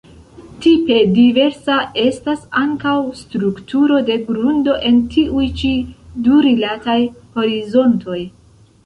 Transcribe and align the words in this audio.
Tipe 0.63 0.95
diversa 1.17 1.75
estas 2.03 2.47
ankaŭ 2.61 2.93
strukturo 3.19 3.99
de 4.07 4.15
grundo 4.31 4.79
en 4.89 4.97
tiuj 5.17 5.45
ĉi 5.61 5.75
du 6.29 6.41
rilataj 6.47 6.97
horizontoj. 7.37 8.19